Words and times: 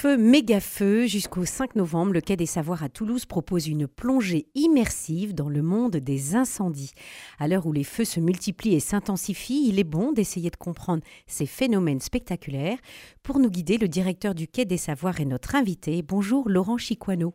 feu 0.00 0.16
méga 0.16 0.60
feu 0.60 1.06
jusqu'au 1.06 1.44
5 1.44 1.76
novembre, 1.76 2.14
le 2.14 2.22
Quai 2.22 2.34
des 2.34 2.46
Savoirs 2.46 2.82
à 2.82 2.88
Toulouse 2.88 3.26
propose 3.26 3.68
une 3.68 3.86
plongée 3.86 4.46
immersive 4.54 5.34
dans 5.34 5.50
le 5.50 5.60
monde 5.60 5.96
des 5.96 6.36
incendies. 6.36 6.92
À 7.38 7.48
l'heure 7.48 7.66
où 7.66 7.72
les 7.74 7.84
feux 7.84 8.06
se 8.06 8.18
multiplient 8.18 8.74
et 8.74 8.80
s'intensifient, 8.80 9.68
il 9.68 9.78
est 9.78 9.84
bon 9.84 10.12
d'essayer 10.12 10.48
de 10.48 10.56
comprendre 10.56 11.02
ces 11.26 11.44
phénomènes 11.44 12.00
spectaculaires. 12.00 12.78
Pour 13.22 13.40
nous 13.40 13.50
guider, 13.50 13.76
le 13.76 13.88
directeur 13.88 14.34
du 14.34 14.48
Quai 14.48 14.64
des 14.64 14.78
Savoirs 14.78 15.20
est 15.20 15.26
notre 15.26 15.54
invité. 15.54 16.00
Bonjour 16.00 16.48
Laurent 16.48 16.78
Chiquano. 16.78 17.34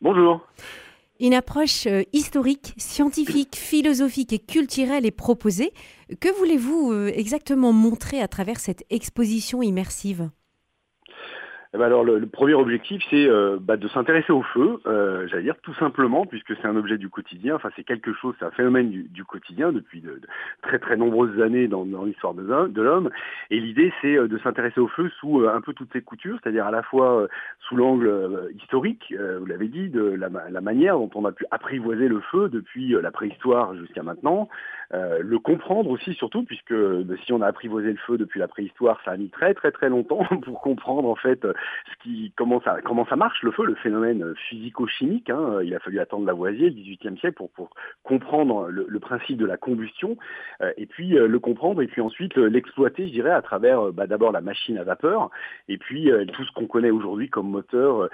Bonjour. 0.00 0.46
Une 1.18 1.34
approche 1.34 1.88
euh, 1.88 2.04
historique, 2.12 2.74
scientifique, 2.76 3.56
philosophique 3.60 4.32
et 4.32 4.38
culturelle 4.38 5.04
est 5.04 5.10
proposée. 5.10 5.72
Que 6.20 6.32
voulez-vous 6.38 6.92
euh, 6.92 7.10
exactement 7.12 7.72
montrer 7.72 8.20
à 8.20 8.28
travers 8.28 8.60
cette 8.60 8.84
exposition 8.88 9.62
immersive? 9.62 10.30
Eh 11.74 11.78
ben 11.78 11.84
alors 11.84 12.02
le, 12.02 12.26
premier 12.26 12.54
objectif 12.54 13.02
c'est 13.10 13.28
euh, 13.28 13.58
bah, 13.60 13.76
de 13.76 13.88
s'intéresser 13.88 14.32
au 14.32 14.42
feu, 14.42 14.80
euh, 14.86 15.26
j'allais 15.28 15.42
dire 15.42 15.56
tout 15.62 15.74
simplement 15.74 16.24
puisque 16.24 16.56
c'est 16.56 16.66
un 16.66 16.76
objet 16.76 16.96
du 16.96 17.10
quotidien, 17.10 17.56
enfin 17.56 17.68
c'est 17.76 17.84
quelque 17.84 18.12
chose, 18.14 18.34
c'est 18.38 18.46
un 18.46 18.50
phénomène 18.50 18.90
du, 18.90 19.24
quotidien 19.24 19.70
depuis 19.70 20.00
de, 20.00 20.20
très 20.62 20.78
très 20.78 20.96
nombreuses 20.96 21.40
années 21.42 21.68
dans, 21.68 21.84
l'histoire 22.04 22.32
de, 22.34 22.82
l'homme. 22.82 23.10
Et 23.50 23.60
l'idée 23.60 23.92
c'est 24.00 24.16
euh, 24.16 24.28
de 24.28 24.38
s'intéresser 24.38 24.80
au 24.80 24.88
feu 24.88 25.10
sous 25.20 25.46
un 25.46 25.60
peu 25.60 25.74
toutes 25.74 25.92
ses 25.92 26.00
coutures, 26.00 26.38
c'est-à-dire 26.42 26.66
à 26.66 26.70
la 26.70 26.82
fois 26.82 27.26
sous 27.60 27.76
l'angle 27.76 28.48
historique, 28.56 29.14
vous 29.38 29.46
l'avez 29.46 29.68
dit, 29.68 29.88
de 29.88 30.02
la, 30.02 30.28
la, 30.50 30.60
manière 30.60 30.96
dont 30.96 31.10
on 31.14 31.24
a 31.24 31.32
pu 31.32 31.44
apprivoiser 31.50 32.08
le 32.08 32.20
feu 32.20 32.48
depuis 32.48 32.94
la 33.00 33.10
préhistoire 33.10 33.74
jusqu'à 33.76 34.02
maintenant, 34.02 34.48
le 34.92 35.38
comprendre 35.38 35.90
aussi 35.90 36.14
surtout 36.14 36.44
puisque 36.44 36.74
bah, 36.74 37.14
si 37.24 37.32
on 37.32 37.42
a 37.42 37.46
apprivoisé 37.46 37.90
le 37.90 37.98
feu 37.98 38.18
depuis 38.18 38.40
la 38.40 38.48
préhistoire, 38.48 39.00
ça 39.04 39.12
a 39.12 39.16
mis 39.16 39.28
très 39.30 39.54
très 39.54 39.70
très 39.70 39.88
longtemps 39.88 40.24
pour 40.42 40.60
comprendre 40.60 41.08
en 41.08 41.16
fait 41.16 41.42
ce 41.42 42.02
qui, 42.02 42.32
comment, 42.36 42.60
ça, 42.62 42.78
comment 42.84 43.06
ça 43.06 43.16
marche 43.16 43.42
le 43.42 43.50
feu, 43.50 43.64
le 43.64 43.74
phénomène 43.76 44.34
physico-chimique. 44.48 45.30
Hein. 45.30 45.60
Il 45.62 45.74
a 45.74 45.78
fallu 45.80 46.00
attendre 46.00 46.26
Lavoisier, 46.26 46.70
le 46.70 46.76
XVIIIe 46.76 47.18
siècle, 47.18 47.36
pour, 47.36 47.50
pour 47.50 47.70
comprendre 48.02 48.68
le, 48.68 48.98
principe 49.00 49.38
de 49.38 49.46
la 49.46 49.56
combustion, 49.56 50.16
euh, 50.60 50.72
et 50.76 50.86
puis 50.86 51.16
euh, 51.16 51.26
le 51.26 51.38
comprendre, 51.38 51.82
et 51.82 51.86
puis 51.86 52.00
ensuite 52.00 52.36
l'exploiter, 52.36 53.06
je 53.06 53.12
dirais, 53.12 53.30
à 53.30 53.42
travers 53.42 53.86
euh, 53.88 53.92
bah, 53.92 54.06
d'abord 54.06 54.32
la 54.32 54.40
machine 54.40 54.76
à 54.76 54.84
vapeur, 54.84 55.30
et 55.68 55.78
puis 55.78 56.10
tout 56.32 56.44
ce 56.44 56.52
qu'on 56.52 56.66
connaît 56.66 56.90
aujourd'hui 56.90 57.28
comme 57.28 57.48
moteur 57.48 58.08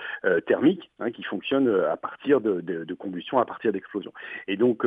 thermique, 0.47 0.91
hein, 1.01 1.11
qui 1.11 1.23
fonctionne 1.23 1.69
à 1.91 1.97
partir 1.97 2.41
de, 2.41 2.61
de, 2.61 2.95
combustion, 2.95 3.39
à 3.39 3.45
partir 3.45 3.73
d'explosion. 3.73 4.13
Et 4.48 4.57
donc 4.57 4.87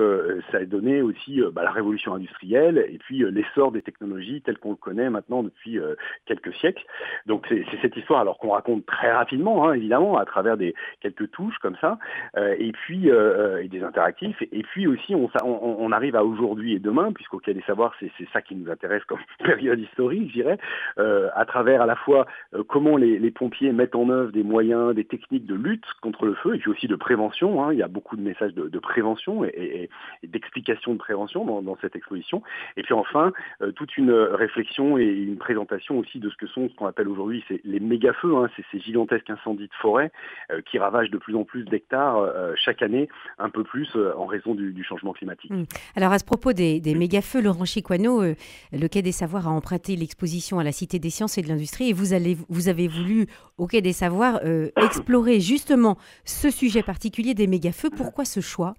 ça 0.51 0.57
a 0.57 0.65
donné 0.65 1.01
aussi 1.01 1.41
bah, 1.51 1.63
la 1.63 1.71
révolution 1.77 2.13
industrielle, 2.13 2.85
et 2.89 2.97
puis 2.97 3.23
l'essor 3.31 3.71
des 3.71 3.81
technologies 3.81 4.41
telles 4.41 4.57
qu'on 4.57 4.71
le 4.71 4.75
connaît 4.75 5.09
maintenant 5.09 5.43
depuis 5.43 5.79
quelques 6.25 6.53
siècles. 6.55 6.83
Donc 7.25 7.45
c'est 7.49 7.65
cette 7.81 7.95
histoire 7.95 8.21
alors 8.21 8.37
qu'on 8.37 8.51
raconte 8.51 8.85
très 8.85 9.11
rapidement, 9.11 9.67
hein, 9.67 9.73
évidemment, 9.73 10.17
à 10.17 10.25
travers 10.25 10.57
des 10.57 10.73
quelques 11.01 11.31
touches 11.31 11.57
comme 11.59 11.75
ça, 11.79 11.97
euh, 12.35 12.55
et 12.57 12.71
puis 12.71 13.09
euh, 13.09 13.63
et 13.63 13.67
des 13.67 13.83
interactifs. 13.83 14.41
Et 14.51 14.63
puis 14.63 14.87
aussi, 14.87 15.15
on, 15.15 15.91
arrive 15.91 16.15
à 16.15 16.23
aujourd'hui 16.23 16.73
et 16.73 16.79
demain, 16.79 17.11
puisqu'au 17.13 17.39
Quai 17.39 17.53
des 17.53 17.61
Savoirs, 17.61 17.93
c'est 17.99 18.11
ça 18.33 18.41
qui 18.41 18.55
nous 18.55 18.69
intéresse 18.69 19.03
comme 19.05 19.19
période 19.43 19.79
historique, 19.79 20.27
je 20.29 20.33
dirais, 20.33 20.57
euh, 20.99 21.29
à 21.35 21.45
travers 21.45 21.81
à 21.81 21.85
la 21.85 21.95
fois 21.95 22.27
comment 22.67 22.97
les, 22.97 23.31
pompiers 23.31 23.71
mettent 23.71 23.95
en 23.95 24.09
œuvre 24.09 24.31
des 24.31 24.43
moyens, 24.43 24.95
des 24.95 25.05
techniques 25.05 25.45
de 25.45 25.55
lutte 25.55 25.85
contre 26.01 26.25
le 26.25 26.33
feu, 26.35 26.55
et 26.55 26.59
puis 26.59 26.71
aussi 26.71 26.87
de 26.87 26.95
prévention. 26.95 27.63
Hein. 27.63 27.73
Il 27.73 27.79
y 27.79 27.83
a 27.83 27.87
beaucoup 27.87 28.15
de 28.15 28.21
messages 28.21 28.53
de, 28.53 28.79
prévention 28.79 29.43
et, 29.43 29.89
d'explication 30.23 30.93
de 30.93 30.97
prévention 30.97 31.45
dans, 31.61 31.66
cette 31.81 31.95
exposition. 31.95 32.41
Et 32.75 32.83
puis 32.83 32.93
enfin, 32.93 33.33
toute 33.75 33.97
une 33.97 34.11
réflexion 34.11 34.97
et 34.97 35.05
une 35.05 35.37
présentation 35.37 35.97
aussi 35.97 36.19
de 36.19 36.29
ce 36.29 36.35
que 36.35 36.47
sont 36.47 36.69
ce 36.69 36.75
qu'on 36.75 36.87
appelle 36.87 37.07
aujourd'hui 37.07 37.43
les 37.63 37.79
méga 37.79 38.13
feux. 38.13 38.35
Hein 38.35 38.47
ces 38.71 38.79
gigantesques 38.79 39.29
incendies 39.29 39.67
de 39.67 39.73
forêt 39.81 40.11
euh, 40.51 40.61
qui 40.69 40.79
ravagent 40.79 41.09
de 41.09 41.17
plus 41.17 41.35
en 41.35 41.43
plus 41.43 41.63
d'hectares 41.63 42.17
euh, 42.17 42.53
chaque 42.55 42.81
année, 42.81 43.07
un 43.37 43.49
peu 43.49 43.63
plus 43.63 43.89
euh, 43.95 44.13
en 44.17 44.25
raison 44.25 44.55
du, 44.55 44.83
changement 44.83 45.13
climatique. 45.13 45.51
Hum. 45.51 45.65
Alors 45.95 46.11
à 46.11 46.19
ce 46.19 46.25
propos 46.25 46.53
des, 46.53 46.81
méga-feux, 46.95 47.41
Laurent 47.41 47.65
Chiquano, 47.65 48.21
le 48.23 48.87
Quai 48.87 49.01
des 49.01 49.11
Savoirs 49.11 49.47
a 49.47 49.51
emprunté 49.51 49.95
l'exposition 49.95 50.59
à 50.59 50.63
la 50.63 50.71
Cité 50.71 50.99
des 50.99 51.09
sciences 51.09 51.37
et 51.37 51.41
de 51.41 51.47
l'industrie 51.47 51.89
et 51.89 51.93
vous, 51.93 52.13
allez, 52.13 52.37
vous 52.47 52.69
avez 52.69 52.87
voulu, 52.87 53.27
au 53.57 53.67
Quai 53.67 53.81
des 53.81 53.93
Savoirs, 53.93 54.39
explorer 54.77 55.39
justement 55.39 55.97
ce 56.23 56.49
sujet 56.49 56.83
particulier 56.83 57.33
des 57.33 57.47
méga-feux. 57.47 57.89
Pourquoi 57.89 58.23
ce 58.23 58.39
choix? 58.39 58.75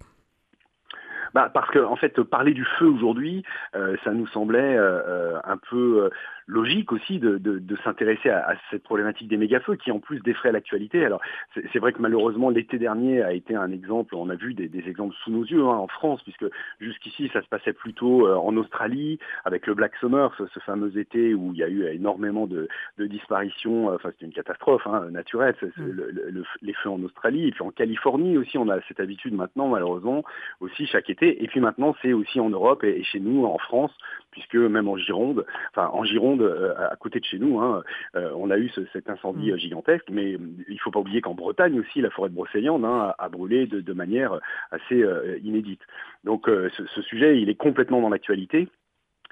Bah, 1.33 1.49
parce 1.53 1.69
que 1.69 1.79
en 1.79 1.95
fait 1.95 2.21
parler 2.21 2.53
du 2.53 2.65
feu 2.77 2.87
aujourd'hui, 2.87 3.43
ça 3.73 4.11
nous 4.11 4.27
semblait 4.27 4.77
un 4.77 5.57
peu 5.69 6.09
logique 6.49 6.91
aussi 6.91 7.19
de, 7.19 7.37
de, 7.37 7.77
s'intéresser 7.83 8.29
à, 8.29 8.55
cette 8.71 8.83
problématique 8.83 9.27
des 9.27 9.37
méga-feux 9.37 9.75
qui 9.75 9.91
en 9.91 9.99
plus 9.99 10.19
défraie 10.19 10.51
l'actualité. 10.51 11.05
Alors 11.05 11.21
c'est 11.53 11.79
vrai 11.79 11.93
que 11.93 12.01
malheureusement 12.01 12.49
l'été 12.49 12.79
dernier 12.79 13.21
a 13.21 13.33
été 13.33 13.55
un 13.55 13.71
exemple, 13.71 14.15
on 14.15 14.29
a 14.29 14.35
vu 14.35 14.55
des, 14.55 14.69
exemples 14.89 15.15
sous 15.23 15.31
nos 15.31 15.45
yeux 15.45 15.63
hein, 15.63 15.77
en 15.77 15.87
France, 15.87 16.23
puisque 16.23 16.45
jusqu'ici 16.79 17.29
ça 17.31 17.43
se 17.43 17.47
passait 17.47 17.73
plutôt 17.73 18.27
euh, 18.27 18.35
en 18.35 18.57
Australie 18.57 19.19
avec 19.45 19.67
le 19.67 19.75
Black 19.75 19.95
Summer, 19.99 20.33
ce, 20.37 20.59
fameux 20.61 20.97
été 20.97 21.35
où 21.35 21.51
il 21.53 21.59
y 21.59 21.63
a 21.63 21.69
eu 21.69 21.85
énormément 21.85 22.47
de, 22.47 22.67
disparitions, 22.97 23.91
euh, 23.91 23.95
enfin 23.95 24.09
c'était 24.11 24.25
une 24.25 24.33
catastrophe 24.33 24.85
hein, 24.87 25.07
naturelle, 25.11 25.55
mm. 25.61 26.41
les 26.63 26.73
feux 26.73 26.89
en 26.89 27.01
Australie, 27.03 27.47
et 27.47 27.51
puis 27.51 27.61
en 27.61 27.71
Californie 27.71 28.37
aussi 28.37 28.57
on 28.57 28.69
a 28.69 28.81
cette 28.87 28.99
habitude 28.99 29.35
maintenant 29.35 29.67
malheureusement 29.67 30.23
aussi 30.61 30.87
chaque 30.87 31.11
été, 31.11 31.43
et 31.43 31.47
puis 31.47 31.59
maintenant 31.59 31.95
c'est 32.01 32.13
aussi 32.13 32.39
en 32.39 32.49
Europe 32.49 32.83
et 32.83 33.03
chez 33.03 33.19
nous 33.19 33.45
en 33.45 33.59
France, 33.59 33.91
puisque 34.31 34.55
même 34.55 34.87
en 34.87 34.97
Gironde, 34.97 35.45
enfin 35.71 35.89
en 35.93 36.03
Gironde 36.03 36.38
euh, 36.41 36.73
à 36.77 36.95
côté 36.95 37.19
de 37.19 37.25
chez 37.25 37.39
nous. 37.39 37.59
Hein, 37.59 37.83
euh, 38.15 38.31
on 38.35 38.49
a 38.49 38.57
eu 38.57 38.71
cet 38.93 39.09
incendie 39.09 39.51
mm. 39.51 39.57
gigantesque, 39.57 40.07
mais 40.11 40.31
il 40.31 40.73
ne 40.73 40.79
faut 40.79 40.91
pas 40.91 40.99
oublier 40.99 41.21
qu'en 41.21 41.33
Bretagne 41.33 41.79
aussi, 41.79 42.01
la 42.01 42.09
forêt 42.09 42.29
de 42.29 42.35
Brocéliande 42.35 42.85
hein, 42.85 43.13
a, 43.17 43.29
brûlé 43.29 43.67
de, 43.67 43.93
manière 43.93 44.39
assez 44.71 45.01
euh, 45.01 45.37
inédite. 45.43 45.81
Donc 46.23 46.47
ce, 46.47 47.01
sujet, 47.01 47.41
il 47.41 47.49
est 47.49 47.55
complètement 47.55 48.01
dans 48.01 48.09
l'actualité. 48.09 48.67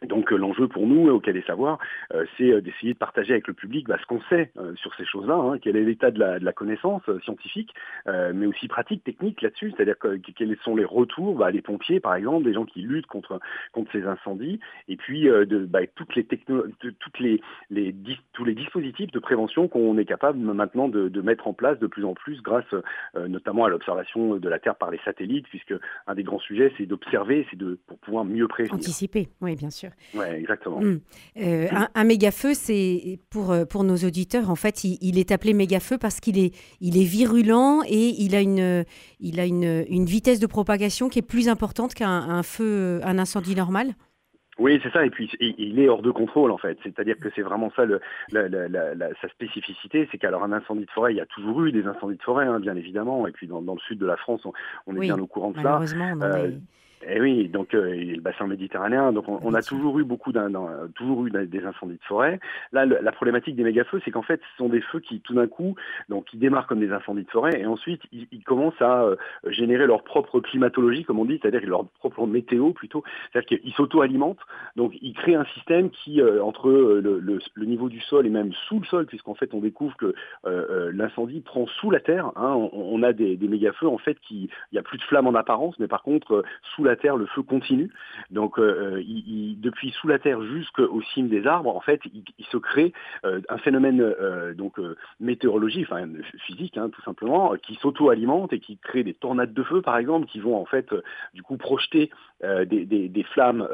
Donc 0.06 0.32
euh, 0.32 0.38
l'enjeu 0.38 0.68
pour 0.68 0.86
nous, 0.86 1.10
au 1.10 1.20
des 1.20 1.42
Savoirs, 1.42 1.80
euh, 2.14 2.26
c'est 2.38 2.52
euh, 2.52 2.62
d'essayer 2.62 2.94
de 2.94 2.98
partager 2.98 3.32
avec 3.32 3.48
le 3.48 3.54
public 3.54 3.88
bah, 3.88 3.98
ce 4.00 4.06
qu'on 4.06 4.22
sait 4.30 4.52
sur 4.76 4.94
ces 4.96 5.06
choses-là, 5.06 5.36
hein, 5.36 5.58
quel 5.60 5.76
est 5.76 5.84
l'état 5.84 6.12
de 6.12 6.20
la, 6.20 6.54
connaissance 6.54 7.04
scientifique, 7.24 7.74
mais 8.06 8.46
aussi 8.46 8.68
pratique, 8.68 9.04
technique 9.04 9.42
là-dessus, 9.42 9.72
c'est-à-dire 9.76 9.96
quels 10.36 10.58
sont 10.64 10.76
les 10.76 10.86
retours 10.86 11.36
bah, 11.36 11.52
des 11.52 11.62
pompiers, 11.62 12.00
par 12.00 12.16
exemple, 12.16 12.46
des 12.46 12.54
gens 12.54 12.66
qui 12.66 12.82
luttent 12.82 13.06
contre, 13.06 13.40
contre 13.74 13.92
ces 13.92 14.04
incendies, 14.04 14.60
et 14.88 14.96
puis 14.96 15.24
de 15.24 15.66
bah, 15.66 15.80
toutes 15.96 16.16
les 16.16 16.26
toutes 16.26 17.20
les, 17.20 17.42
les 17.70 17.96
tous 18.34 18.46
les 18.46 18.56
dispositifs 18.56 19.12
de 19.12 19.20
prévention 19.20 19.68
qu'on 19.68 19.98
est 19.98 20.06
capable 20.06 20.40
maintenant 20.40 20.88
de, 20.88 21.22
mettre 21.22 21.48
en 21.48 21.54
place 21.54 21.78
de 21.80 21.88
plus 21.88 22.06
en 22.06 22.14
plus 22.14 22.42
grâce 22.42 22.74
notamment 23.16 23.66
à 23.66 23.70
l'observation 23.70 24.38
de 24.38 24.50
la 24.50 24.60
Terre 24.60 24.76
par 24.76 24.90
les 24.90 25.00
satellites, 25.06 25.48
puisque 25.50 25.76
un 26.08 26.16
des 26.16 26.24
grands 26.24 26.40
sujets, 26.40 26.74
c'est 26.78 26.86
d'observer, 26.86 27.46
c'est 27.52 27.58
de 27.58 27.78
pour 27.88 28.00
pouvoir 28.00 28.26
mieux 28.26 28.48
prévenir. 28.48 28.76
Anticiper, 28.76 29.28
oui, 29.42 29.56
bien 29.56 29.70
sûr. 29.70 29.87
Oui, 30.14 30.26
exactement. 30.26 30.80
Hmm. 30.80 31.00
Euh, 31.38 31.68
un, 31.94 32.04
méga-feu, 32.04 32.54
c'est 32.54 33.20
pour, 33.30 33.52
euh, 33.52 33.66
pour 33.66 33.84
nos 33.84 33.96
auditeurs, 33.96 34.50
en 34.50 34.56
fait, 34.56 34.84
il, 34.84 35.18
est 35.20 35.32
appelé 35.32 35.54
méga-feu 35.54 35.98
parce 35.98 36.20
qu'il 36.20 36.38
est, 36.38 36.54
il 36.82 36.98
est 36.98 37.06
virulent 37.06 37.82
et 37.88 38.14
il 38.20 38.36
a, 38.36 38.42
une, 38.42 38.86
il 39.20 39.40
a 39.40 39.46
une, 39.46 39.86
une 39.90 40.06
vitesse 40.06 40.40
de 40.40 40.48
propagation 40.48 41.10
qui 41.10 41.20
est 41.20 41.28
plus 41.28 41.50
importante 41.50 41.94
qu'un 41.94 42.44
feu, 42.44 43.00
un 43.04 43.20
incendie 43.20 43.56
normal 43.56 43.96
oui, 44.60 44.80
c'est 44.82 44.92
ça. 44.92 45.06
Et 45.06 45.10
puis, 45.10 45.30
il 45.40 45.80
est 45.80 45.88
hors 45.88 46.02
de 46.02 46.10
contrôle, 46.12 46.52
en 46.52 46.58
fait. 46.58 46.78
C'est-à-dire 46.82 47.18
que 47.20 47.30
c'est 47.36 47.42
vraiment 47.42 47.72
ça 47.76 47.86
le, 47.86 48.02
sa 49.22 49.30
spécificité. 49.30 50.08
C'est 50.12 50.18
qu'alors 50.18 50.44
un 50.44 50.52
incendie 50.52 50.86
de 50.86 50.92
forêt, 50.92 51.14
il 51.14 51.18
y 51.18 51.22
a 51.22 51.26
toujours 51.28 51.64
eu 51.66 51.72
des 51.72 51.86
incendies 51.86 52.18
de 52.18 52.24
forêt, 52.24 52.48
hein, 52.48 52.60
bien 52.60 52.76
évidemment. 52.76 53.28
Et 53.28 53.32
puis, 53.32 53.48
dans, 53.48 53.62
le 53.62 53.80
sud 53.88 54.00
de 54.00 54.06
la 54.06 54.18
France, 54.18 54.42
on, 54.88 54.96
est 54.96 55.00
bien 55.00 55.20
au 55.20 55.28
courant 55.28 55.52
de 55.52 55.62
ça. 55.62 55.80
Et 55.84 56.58
eh 57.06 57.22
oui, 57.22 57.48
donc 57.48 57.76
euh, 57.76 57.94
le 57.94 58.20
bassin 58.22 58.48
méditerranéen, 58.48 59.12
donc 59.12 59.26
on, 59.28 59.54
a 59.54 59.62
toujours 59.62 60.00
eu 60.00 60.04
beaucoup 60.04 60.32
d'un, 60.32 60.50
toujours 60.96 61.28
eu 61.28 61.32
des 61.32 61.64
incendies 61.64 61.98
de 61.98 62.04
forêt. 62.04 62.40
Là, 62.72 62.86
la 62.86 63.12
problématique 63.12 63.56
des 63.56 63.64
méga-feux, 63.64 64.02
c'est 64.04 64.10
qu'en 64.10 64.24
fait, 64.24 64.42
ce 64.52 64.58
sont 64.58 64.70
des 64.70 64.82
feux 64.82 65.00
qui, 65.00 65.22
tout 65.22 65.36
d'un 65.36 65.48
coup, 65.48 65.76
donc 66.10 66.26
qui 66.26 66.38
démarrent 66.38 66.66
comme 66.66 66.80
des 66.80 66.92
incendies 66.92 67.24
de 67.24 67.30
forêt, 67.30 67.62
et 67.62 67.68
ensuite 67.68 68.02
ils, 68.12 68.44
commencent 68.44 68.82
à 68.82 69.04
euh, 69.04 69.16
générer 69.48 69.86
leur 69.86 70.04
propre 70.04 70.40
climatologie, 70.40 71.04
comme 71.04 71.20
on 71.20 71.26
dit, 71.26 71.40
c'est-à-dire 71.42 71.62
leur 71.68 71.86
propre 72.00 72.26
météo 72.26 72.72
plutôt, 72.72 73.04
c'est-à-dire 73.32 73.60
qu'ils 73.60 73.74
s'auto-alimentent, 73.74 74.40
donc 74.76 74.94
ils 75.02 75.14
créent 75.14 75.36
un 75.36 75.46
système 75.54 75.92
qui, 75.92 76.20
euh, 76.20 76.44
entre 76.44 76.72
le, 76.72 77.20
le, 77.20 77.66
niveau 77.66 77.90
du 77.90 78.00
sol 78.02 78.26
et 78.26 78.30
même 78.30 78.54
sous 78.68 78.80
le 78.80 78.86
sol, 78.86 79.06
puisqu'en 79.06 79.36
fait 79.36 79.54
on 79.54 79.60
découvre 79.60 79.96
que 79.98 80.16
l'incendie 80.94 81.42
prend 81.42 81.68
sous 81.68 81.92
la 81.92 82.00
terre. 82.00 82.32
Hein, 82.38 82.70
on, 82.72 83.04
a 83.04 83.12
des, 83.14 83.36
des 83.36 83.48
méga-feux 83.48 83.88
en 83.88 83.98
fait 83.98 84.18
qui, 84.22 84.50
il 84.72 84.76
n'y 84.76 84.80
a 84.80 84.84
plus 84.84 84.98
de 84.98 85.04
flammes 85.04 85.28
en 85.28 85.36
apparence, 85.36 85.78
mais 85.80 85.88
par 85.88 86.02
contre 86.02 86.44
sous 86.76 86.87
la 86.88 86.96
terre, 86.96 87.18
le 87.18 87.26
feu 87.28 87.44
continue. 87.44 87.92
Donc, 88.32 88.60
depuis 88.60 89.92
sous 89.92 90.08
la 90.08 90.20
terre 90.20 90.42
jusqu'au 90.42 91.02
cime 91.14 91.30
des 91.30 91.46
arbres, 91.46 91.76
en 91.76 91.82
fait, 91.82 92.02
il, 92.06 92.46
se 92.46 92.58
crée 92.58 92.94
un 93.24 93.58
phénomène 93.58 94.04
donc 94.56 94.80
météorologique, 95.20 95.88
enfin 95.90 96.08
physique, 96.46 96.78
hein, 96.78 96.90
tout 96.90 97.02
simplement, 97.04 97.54
qui 97.62 97.76
s'auto-alimente 97.76 98.54
et 98.54 98.60
qui 98.60 98.78
crée 98.78 99.04
des 99.04 99.14
tornades 99.14 99.54
de 99.54 99.64
feu, 99.64 99.82
par 99.82 99.98
exemple, 99.98 100.28
qui 100.28 100.40
vont 100.40 100.56
en 100.56 100.66
fait 100.66 100.94
du 101.34 101.44
coup 101.44 101.58
projeter 101.58 102.10
des, 102.42 103.26
flammes 103.34 103.68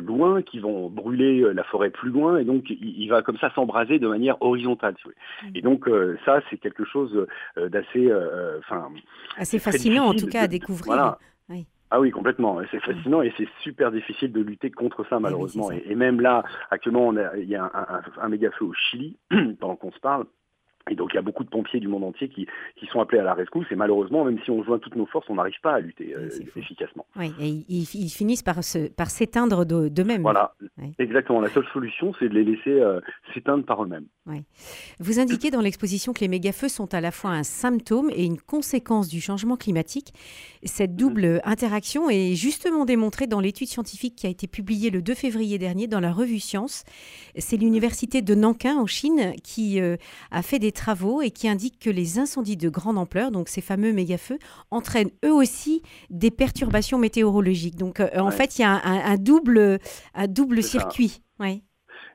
loin, 0.00 0.42
qui 0.42 0.58
vont 0.58 0.88
brûler 0.88 1.52
la 1.52 1.64
forêt 1.64 1.90
plus 1.90 2.10
loin, 2.10 2.38
et 2.38 2.44
donc 2.44 2.70
il, 2.70 3.08
va 3.08 3.22
comme 3.22 3.38
ça 3.38 3.50
s'embraser 3.54 3.98
de 3.98 4.08
manière 4.08 4.40
horizontale. 4.42 4.94
Mmh. 5.04 5.48
Et 5.54 5.62
donc 5.62 5.88
ça, 6.24 6.40
c'est 6.50 6.58
quelque 6.58 6.84
chose 6.84 7.26
d'assez, 7.56 8.12
enfin, 8.58 8.88
assez 9.36 9.58
fascinant 9.58 10.06
en 10.06 10.14
tout 10.14 10.26
cas 10.26 10.42
à 10.42 10.48
découvrir. 10.48 11.16
Ah 11.90 12.00
oui, 12.00 12.10
complètement. 12.10 12.60
C'est 12.70 12.80
fascinant 12.80 13.22
et 13.22 13.32
c'est 13.36 13.48
super 13.62 13.90
difficile 13.90 14.32
de 14.32 14.40
lutter 14.40 14.70
contre 14.70 15.06
ça, 15.08 15.18
malheureusement. 15.18 15.70
et, 15.70 15.94
même 15.94 16.20
là, 16.20 16.44
actuellement, 16.70 17.12
il 17.36 17.48
y 17.48 17.56
a 17.56 17.64
un, 17.64 18.22
un 18.22 18.28
méga 18.28 18.50
feu 18.50 18.66
au 18.66 18.74
Chili, 18.74 19.16
pendant 19.60 19.76
qu'on 19.76 19.92
se 19.92 20.00
parle. 20.00 20.26
Et 20.90 20.94
donc 20.94 21.10
il 21.12 21.16
y 21.16 21.18
a 21.18 21.22
beaucoup 21.22 21.44
de 21.44 21.48
pompiers 21.48 21.80
du 21.80 21.88
monde 21.88 22.04
entier 22.04 22.28
qui, 22.28 22.46
qui 22.76 22.86
sont 22.86 23.00
appelés 23.00 23.20
à 23.20 23.24
la 23.24 23.34
rescousse 23.34 23.66
et 23.70 23.76
malheureusement, 23.76 24.24
même 24.24 24.38
si 24.44 24.50
on 24.50 24.62
joint 24.64 24.78
toutes 24.78 24.96
nos 24.96 25.06
forces, 25.06 25.26
on 25.28 25.34
n'arrive 25.34 25.60
pas 25.62 25.74
à 25.74 25.80
lutter 25.80 26.14
euh, 26.14 26.28
efficacement. 26.56 27.06
Oui, 27.16 27.32
et 27.40 27.64
ils, 27.68 28.10
finissent 28.10 28.42
par, 28.42 28.60
par 28.96 29.10
s'éteindre 29.10 29.64
d'eux-mêmes. 29.64 30.22
Voilà, 30.22 30.54
exactement. 30.98 31.40
La 31.40 31.48
seule 31.48 31.66
solution, 31.72 32.12
c'est 32.18 32.28
de 32.28 32.34
les 32.34 32.44
laisser 32.44 32.70
euh, 32.70 33.00
s'éteindre 33.34 33.64
par 33.64 33.82
eux-mêmes. 33.82 34.06
Vous 35.00 35.20
indiquez 35.20 35.50
dans 35.50 35.60
l'exposition 35.60 36.12
que 36.12 36.20
les 36.20 36.28
méga-feux 36.28 36.68
sont 36.68 36.92
à 36.92 37.00
la 37.00 37.10
fois 37.10 37.30
un 37.30 37.42
symptôme 37.42 38.10
et 38.10 38.24
une 38.24 38.38
conséquence 38.38 39.08
du 39.08 39.20
changement 39.20 39.56
climatique. 39.56 40.12
Cette 40.64 40.96
double 40.96 41.40
interaction 41.44 42.10
est 42.10 42.34
justement 42.34 42.84
démontrée 42.84 43.26
dans 43.26 43.40
l'étude 43.40 43.68
scientifique 43.68 44.16
qui 44.16 44.26
a 44.26 44.30
été 44.30 44.46
publiée 44.46 44.90
le 44.90 45.02
2 45.02 45.14
février 45.14 45.58
dernier 45.58 45.86
dans 45.86 46.00
la 46.00 46.12
revue 46.12 46.40
Science. 46.40 46.84
C'est 47.36 47.56
l'université 47.56 48.22
de 48.22 48.34
Nankin 48.34 48.76
en 48.76 48.86
Chine 48.86 49.34
qui 49.42 49.80
euh, 49.80 49.96
a 50.30 50.42
fait 50.42 50.58
des 50.58 50.72
travaux 50.78 51.20
et 51.20 51.30
qui 51.30 51.48
indique 51.48 51.78
que 51.78 51.90
les 51.90 52.18
incendies 52.18 52.56
de 52.56 52.68
grande 52.68 52.96
ampleur, 52.96 53.30
donc 53.30 53.48
ces 53.48 53.60
fameux 53.60 53.92
méga-feux, 53.92 54.38
entraînent 54.70 55.10
eux 55.24 55.32
aussi 55.32 55.82
des 56.08 56.30
perturbations 56.30 56.98
météorologiques. 56.98 57.76
Donc 57.76 58.00
euh, 58.00 58.08
en 58.18 58.30
fait, 58.30 58.58
il 58.58 58.62
y 58.62 58.64
a 58.64 58.80
un, 58.84 59.16
double, 59.16 59.78
un 60.14 60.26
double 60.26 60.62
circuit. 60.62 61.20
Ouais. 61.38 61.62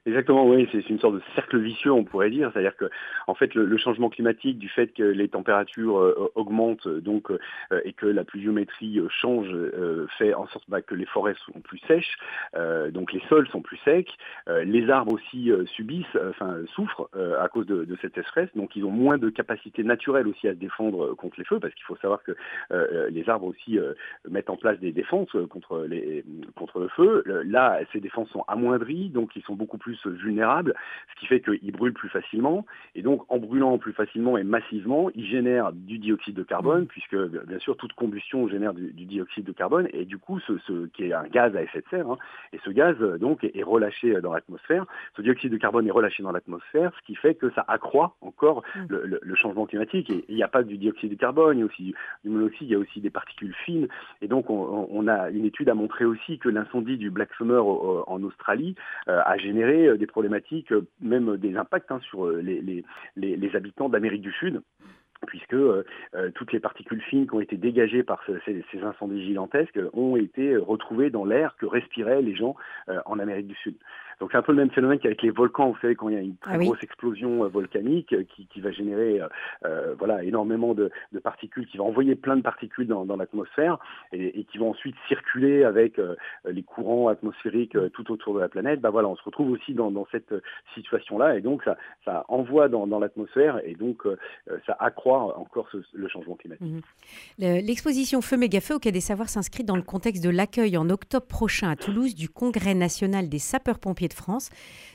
Exactement, 0.06 0.46
oui, 0.46 0.68
c'est 0.74 0.90
une 0.90 1.00
sorte 1.00 1.16
de 1.16 1.22
cercle 1.34 1.58
vicieux, 1.60 1.94
on 1.94 2.04
pourrait 2.04 2.30
dire. 2.30 2.52
C'est-à-dire 2.52 2.76
que, 2.76 2.90
en 3.28 3.36
fait, 3.36 3.56
le, 3.56 3.78
changement 3.78 4.10
climatique, 4.10 4.60
du 4.60 4.68
fait 4.68 4.88
que 4.88 5.04
les 5.04 5.30
températures 5.30 5.98
euh, 5.98 6.32
augmentent, 6.36 6.90
donc, 6.90 7.32
euh, 7.32 7.40
et 7.86 7.94
que 7.94 8.06
la 8.06 8.26
pluviométrie 8.26 9.00
euh, 9.00 9.08
change, 9.08 9.48
fait 10.18 10.34
en 10.34 10.46
sorte 10.48 10.66
bah, 10.68 10.82
que 10.82 10.94
les 10.94 11.06
forêts 11.06 11.36
sont 11.46 11.62
plus 11.62 11.80
sèches, 11.88 12.18
donc 12.92 13.14
les 13.14 13.22
sols 13.30 13.48
sont 13.50 13.62
plus 13.62 13.78
secs, 13.86 14.10
les 14.48 14.90
arbres 14.90 15.14
aussi 15.14 15.52
subissent, 15.66 16.18
enfin 16.30 16.58
souffrent 16.76 17.10
à 17.40 17.48
cause 17.48 17.66
de, 17.66 17.98
cette 18.02 18.16
sécheresse, 18.16 18.50
donc 18.56 18.76
ils 18.76 18.84
ont 18.86 18.92
moins 18.92 19.18
de 19.18 19.30
capacité 19.30 19.84
naturelle 19.84 20.28
aussi 20.28 20.48
à 20.48 20.54
se 20.54 20.58
défendre 20.58 21.14
contre 21.16 21.36
les 21.38 21.46
feux, 21.46 21.60
parce 21.60 21.74
qu'il 21.74 21.86
faut 21.86 21.96
savoir 21.98 22.22
que 22.24 22.36
les 23.10 23.30
arbres 23.30 23.46
aussi 23.46 23.78
mettent 24.30 24.50
en 24.50 24.58
place 24.58 24.80
des 24.80 24.92
défenses 24.92 25.36
contre 25.50 25.86
les 25.88 26.24
contre 26.56 26.80
le 26.80 26.88
feu. 26.90 27.24
Là, 27.46 27.80
ces 27.92 28.00
défenses 28.00 28.30
sont 28.30 28.44
amoindries, 28.48 29.10
donc 29.10 29.36
ils 29.36 29.44
sont 29.44 29.56
beaucoup 29.56 29.78
plus 29.78 29.93
vulnérables, 30.06 30.74
ce 31.14 31.20
qui 31.20 31.26
fait 31.28 31.42
qu'ils 31.42 31.72
brûlent 31.72 31.94
plus 31.94 32.10
facilement. 32.10 32.66
Et 32.96 33.02
donc, 33.02 33.24
en 33.30 33.38
brûlant 33.38 33.78
plus 33.78 33.94
facilement 33.94 34.38
et 34.38 34.44
massivement, 34.44 35.10
ils 35.16 35.26
génèrent 35.26 35.72
du 35.74 35.98
dioxyde 35.98 36.36
de 36.36 36.44
carbone, 36.44 36.84
mmh. 36.84 36.88
puisque 36.88 37.16
bien 37.16 37.60
sûr 37.60 37.78
toute 37.78 37.94
combustion 37.94 38.48
génère 38.48 38.74
du, 38.74 38.92
dioxyde 38.92 39.46
de 39.46 39.52
carbone, 39.52 39.88
et 39.94 40.06
du 40.06 40.18
coup, 40.18 40.40
ce, 40.40 40.88
qui 40.88 41.06
est 41.06 41.14
un 41.14 41.24
gaz 41.24 41.56
à 41.56 41.62
effet 41.62 41.80
de 41.80 41.86
serre, 41.90 42.10
hein, 42.10 42.18
et 42.52 42.60
ce 42.64 42.70
gaz 42.70 42.98
donc 43.20 43.44
est, 43.44 43.64
relâché 43.64 44.20
dans 44.22 44.34
l'atmosphère. 44.34 44.86
Ce 45.16 45.22
dioxyde 45.22 45.52
de 45.52 45.58
carbone 45.58 45.88
est 45.88 45.92
relâché 45.92 46.22
dans 46.24 46.32
l'atmosphère, 46.32 46.92
ce 47.00 47.06
qui 47.06 47.16
fait 47.16 47.36
que 47.36 47.50
ça 47.52 47.64
accroît 47.68 48.16
encore 48.22 48.64
mmh. 48.76 48.86
le, 48.90 49.36
changement 49.36 49.66
climatique. 49.66 50.10
Et 50.10 50.26
il 50.30 50.36
n'y 50.36 50.44
a 50.44 50.48
pas 50.48 50.64
du 50.64 50.78
dioxyde 50.78 51.12
de 51.12 51.16
carbone, 51.16 51.58
il 51.58 51.62
y 51.62 51.64
a 51.64 51.66
aussi 51.66 51.94
du 52.24 52.30
monoxyde, 52.30 52.68
il 52.68 52.74
y 52.74 52.76
a 52.76 52.80
aussi 52.80 53.02
des 53.02 53.10
particules 53.10 53.54
fines. 53.66 53.88
Et 54.22 54.28
donc, 54.28 54.50
on, 54.50 55.08
a 55.08 55.30
une 55.30 55.46
étude 55.46 55.70
a 55.70 55.74
montré 55.74 56.06
aussi 56.06 56.38
que 56.38 56.50
l'incendie 56.50 56.98
du 56.98 57.10
Black 57.10 57.30
Summer 57.38 57.66
en 57.66 58.24
Australie 58.24 58.76
euh, 59.08 59.22
a 59.26 59.38
généré 59.38 59.83
euh, 59.88 59.98
des 59.98 60.08
problématiques, 60.08 60.72
euh, 60.72 60.88
même 61.02 61.38
des 61.38 61.56
impacts 61.56 61.92
hein, 61.92 62.00
sur 62.02 62.26
euh, 62.26 62.42
les, 62.42 62.84
les, 63.16 63.56
habitants 63.56 63.90
d'Amérique 63.90 64.22
du 64.22 64.32
Sud 64.32 64.62
puisque 65.28 65.56
toutes 66.36 66.52
les 66.52 66.60
particules 66.60 67.02
fines 67.02 67.28
qui 67.28 67.34
ont 67.34 67.40
été 67.40 67.56
dégagées 67.56 68.04
par 68.04 68.22
ces, 68.26 68.84
incendies 68.84 69.24
gigantesques 69.24 69.80
ont 69.94 70.18
été 70.18 70.58
retrouvées 70.58 71.12
dans 71.12 71.24
l'air 71.24 71.56
que 71.58 71.66
respiraient 71.66 72.22
les 72.22 72.36
gens 72.36 72.58
en 73.06 73.20
Amérique 73.20 73.48
du 73.48 73.56
Sud. 73.56 73.76
Donc 74.24 74.32
c'est 74.32 74.38
un 74.38 74.42
peu 74.42 74.54
le 74.54 74.60
même 74.60 74.72
phénomène 74.72 75.00
qu'avec 75.00 75.22
les 75.22 75.32
volcans, 75.32 75.72
vous 75.72 75.78
savez, 75.82 75.96
quand 75.96 76.08
il 76.08 76.16
y 76.16 76.18
a 76.18 76.22
une 76.22 76.38
très 76.38 76.54
ah 76.54 76.58
grosse 76.58 76.82
explosion 76.82 77.44
euh, 77.44 77.50
volcanique 77.50 78.14
euh, 78.14 78.24
qui, 78.24 78.62
va 78.62 78.72
générer 78.72 79.20
euh, 79.66 79.96
voilà, 80.00 80.24
énormément 80.24 80.74
de, 80.74 80.90
particules, 81.22 81.68
qui 81.68 81.76
va 81.76 81.84
envoyer 81.84 82.16
plein 82.16 82.38
de 82.38 82.42
particules 82.42 82.88
dans, 82.88 83.18
l'atmosphère 83.18 83.80
et, 84.14 84.46
qui 84.46 84.60
vont 84.60 84.70
ensuite 84.70 84.96
circuler 85.10 85.66
avec 85.66 86.00
les 86.46 86.64
courants 86.64 87.10
atmosphériques 87.10 87.76
tout 87.92 88.14
autour 88.14 88.36
de 88.36 88.40
la 88.40 88.48
planète, 88.48 88.80
bah 88.80 88.92
voilà, 88.92 89.10
on 89.10 89.18
se 89.18 89.24
retrouve 89.24 89.52
aussi 89.52 89.74
dans, 89.74 89.92
cette 90.10 90.34
situation-là 90.74 91.36
et 91.36 91.42
donc 91.42 91.62
ça, 91.64 91.76
ça 92.06 92.24
envoie 92.30 92.70
dans, 92.70 93.00
l'atmosphère 93.00 93.60
et 93.66 93.76
donc 93.76 94.04
ça 94.66 94.78
accroît 94.80 95.38
encore 95.38 95.68
le 95.92 96.08
changement 96.08 96.36
climatique. 96.36 96.66
Mhm. 96.66 96.82
L'exposition 97.40 98.22
Feu 98.22 98.38
Méga-Feu 98.38 98.76
au 98.76 98.80
Quai 98.80 98.94
des 98.94 99.02
Savoirs 99.02 99.30
s'inscrit 99.30 99.66
dans 99.66 99.76
le 99.76 99.82
contexte 99.82 100.24
de 100.24 100.30
l'accueil 100.30 100.78
en 100.78 100.90
octobre 100.90 101.28
prochain 101.28 101.70
à 101.70 101.76
Toulouse 101.76 102.16
du 102.16 102.30
Congrès 102.30 102.74
national 102.74 103.28
des 103.28 103.40
sapeurs-pompiers 103.40 104.13
France. 104.14 104.50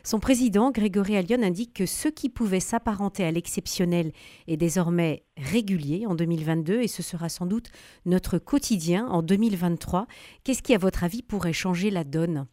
Son 0.04 0.20
président, 0.20 0.70
Grégory 0.70 1.16
Allion, 1.16 1.42
indique 1.42 1.74
que 1.74 1.86
ce 1.86 2.08
qui 2.08 2.28
pouvait 2.28 2.60
s'apparenter 2.60 3.24
à 3.24 3.30
l'exceptionnel 3.30 4.12
est 4.46 4.56
désormais 4.56 5.24
régulier 5.36 6.06
en 6.06 6.14
2022 6.14 6.82
et 6.82 6.88
ce 6.88 7.02
sera 7.02 7.28
sans 7.28 7.46
doute 7.46 7.70
notre 8.06 8.38
quotidien 8.38 9.06
en 9.06 9.22
2023. 9.22 10.06
Qu'est-ce 10.44 10.62
qui, 10.62 10.74
à 10.74 10.78
votre 10.78 11.04
avis, 11.04 11.22
pourrait 11.22 11.52
changer 11.52 11.90
la 11.90 12.04
donne? 12.04 12.46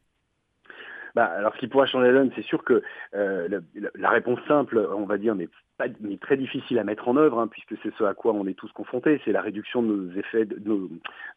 Bah, 1.15 1.25
alors, 1.25 1.53
ce 1.53 1.59
qui 1.59 1.67
pourrait 1.67 1.87
changer 1.87 2.07
la 2.07 2.13
donne, 2.13 2.31
c'est 2.35 2.43
sûr 2.43 2.63
que 2.63 2.83
euh, 3.15 3.47
la, 3.95 4.09
réponse 4.09 4.39
simple, 4.49 4.85
on 4.93 5.05
va 5.05 5.17
dire, 5.17 5.33
n'est 5.33 5.47
pas, 5.77 5.85
mais 6.01 6.17
très 6.17 6.35
difficile 6.35 6.77
à 6.77 6.83
mettre 6.83 7.07
en 7.07 7.15
œuvre, 7.15 7.39
hein, 7.39 7.47
puisque 7.47 7.75
c'est 7.81 7.93
ce 7.97 8.03
à 8.03 8.13
quoi 8.13 8.33
on 8.33 8.45
est 8.47 8.53
tous 8.53 8.71
confrontés, 8.73 9.21
c'est 9.23 9.31
la 9.31 9.41
réduction 9.41 9.81
de 9.81 9.87
nos 9.87 10.19
effets, 10.19 10.43
de 10.43 10.89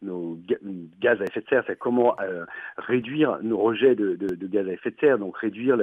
nos, 0.03 0.39
gaz 1.01 1.21
à 1.21 1.25
effet 1.25 1.43
de 1.43 1.49
serre, 1.49 1.63
c'est 1.69 1.79
comment 1.79 2.17
euh, 2.21 2.45
réduire 2.77 3.39
nos 3.43 3.59
rejets 3.59 3.95
de, 3.95 4.17
gaz 4.47 4.69
à 4.69 4.73
effet 4.73 4.91
de 4.91 4.97
serre, 4.99 5.19
donc 5.19 5.37
réduire 5.37 5.77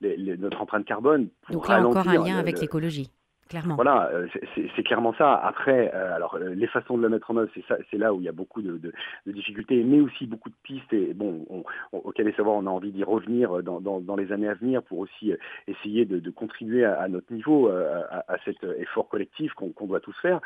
notre 0.00 0.62
empreinte 0.62 0.84
carbone. 0.84 1.28
donc 1.50 1.68
là 1.68 1.84
encore 1.84 2.08
un 2.08 2.24
lien 2.24 2.38
avec 2.38 2.60
l'écologie. 2.60 3.10
Voilà, 3.52 4.10
euh, 4.12 4.28
c'est 4.76 4.82
clairement 4.84 5.12
ça. 5.14 5.34
Après, 5.34 5.90
euh, 5.92 6.14
alors 6.14 6.36
euh, 6.36 6.54
les 6.54 6.68
façons 6.68 6.96
de 6.96 7.02
la 7.02 7.08
mettre 7.08 7.30
en 7.30 7.36
œuvre, 7.36 7.50
c'est 7.90 7.98
là 7.98 8.14
où 8.14 8.20
il 8.20 8.24
y 8.24 8.28
a 8.28 8.32
beaucoup 8.32 8.62
de, 8.62 8.92
difficultés, 9.26 9.82
mais 9.82 10.00
aussi 10.00 10.26
beaucoup 10.26 10.50
de 10.50 10.54
pistes. 10.62 10.92
Et 10.92 11.14
bon, 11.14 11.44
on, 11.50 11.64
auquel 11.92 12.26
les 12.26 12.32
savoir, 12.32 12.56
on 12.56 12.66
a 12.66 12.70
envie 12.70 12.92
d'y 12.92 13.02
revenir 13.02 13.62
dans, 13.62 14.16
les 14.16 14.32
années 14.32 14.48
à 14.48 14.54
venir 14.54 14.82
pour 14.82 14.98
aussi 14.98 15.32
essayer 15.66 16.04
de, 16.04 16.30
contribuer 16.30 16.84
à, 16.84 17.08
notre 17.08 17.32
niveau 17.32 17.68
à, 17.68 18.36
cet 18.44 18.62
effort 18.78 19.08
collectif 19.08 19.52
qu'on 19.54 19.86
doit 19.86 20.00
tous 20.00 20.16
faire. 20.20 20.40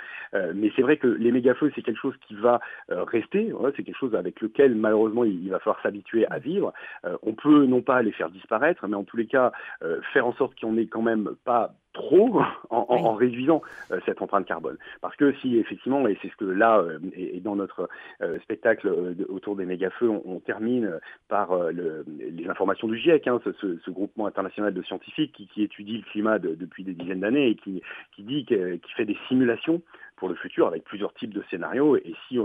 mais 0.54 0.70
c'est 0.74 0.82
vrai 0.82 0.96
que 0.96 1.06
les 1.06 1.32
méga-feux, 1.32 1.72
c'est 1.74 1.82
quelque 1.82 2.00
chose 2.00 2.16
qui 2.26 2.34
va 2.34 2.60
rester. 2.88 3.52
c'est 3.76 3.82
quelque 3.82 3.98
chose 3.98 4.14
avec 4.14 4.40
lequel 4.40 4.74
malheureusement 4.74 5.24
il, 5.24 5.50
va 5.50 5.58
falloir 5.58 5.80
s'habituer 5.82 6.26
à 6.28 6.38
vivre. 6.38 6.72
on 7.22 7.34
peut 7.34 7.66
non 7.66 7.82
pas 7.82 8.02
les 8.02 8.12
faire 8.12 8.30
disparaître, 8.30 8.86
mais 8.88 8.96
en 8.96 9.04
tous 9.04 9.16
les 9.16 9.26
cas 9.26 9.52
faire 10.12 10.26
en 10.26 10.32
sorte 10.34 10.58
qu'on 10.58 10.72
n'ait 10.72 10.86
quand 10.86 11.02
même 11.02 11.30
pas 11.44 11.74
trop 11.94 12.42
en, 12.68 13.14
réduisant 13.14 13.62
euh, 13.90 14.00
cette 14.04 14.20
empreinte 14.20 14.46
carbone. 14.46 14.76
Parce 15.00 15.16
que 15.16 15.32
si 15.40 15.56
effectivement, 15.56 16.06
et 16.06 16.18
c'est 16.20 16.28
ce 16.28 16.36
que 16.36 16.44
là, 16.44 16.78
euh, 16.80 16.98
et, 17.16 17.40
dans 17.40 17.56
notre 17.56 17.88
euh, 18.20 18.38
spectacle 18.40 18.92
autour 19.28 19.56
des 19.56 19.64
méga-feux, 19.64 20.10
on, 20.10 20.40
termine 20.40 20.98
par 21.28 21.56
les 21.70 22.48
informations 22.48 22.86
du 22.86 22.98
GIEC, 22.98 23.28
hein, 23.28 23.40
ce, 23.60 23.90
groupement 23.90 24.26
international 24.26 24.74
de 24.74 24.82
scientifiques 24.82 25.32
qui, 25.32 25.62
étudie 25.62 25.98
le 25.98 26.02
climat 26.02 26.38
depuis 26.38 26.84
des 26.84 26.92
dizaines 26.92 27.20
d'années 27.20 27.48
et 27.48 27.54
qui, 27.54 27.80
qui 28.14 28.22
dit, 28.24 28.44
qui 28.44 28.92
fait 28.94 29.06
des 29.06 29.16
simulations 29.28 29.80
pour 30.16 30.28
le 30.28 30.34
futur 30.34 30.66
avec 30.66 30.84
plusieurs 30.84 31.14
types 31.14 31.32
de 31.32 31.42
scénarios. 31.48 31.96
Et 31.96 32.14
si 32.28 32.38